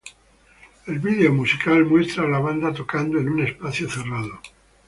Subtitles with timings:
[0.87, 4.41] El video musical muestra a la banda tocando en un espacio cerrado.